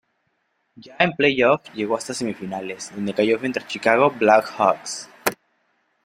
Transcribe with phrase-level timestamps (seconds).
[0.77, 5.07] Ya en "playoff" llegó hasta semifinales, donde cayó frente a Chicago Black Hawks.